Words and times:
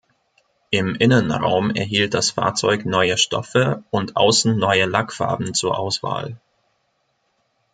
Im 0.71 0.95
Innenraum 0.95 1.69
erhielt 1.75 2.15
das 2.15 2.31
Fahrzeug 2.31 2.85
neue 2.87 3.19
Stoffe 3.19 3.83
und 3.91 4.15
außen 4.15 4.57
neue 4.57 4.85
Lackfarben 4.87 5.53
zur 5.53 5.77
Auswahl. 5.77 6.39